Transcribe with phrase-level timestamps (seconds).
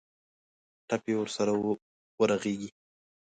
[0.87, 1.51] ټپ یې ورسره
[2.19, 2.69] ورغېږي.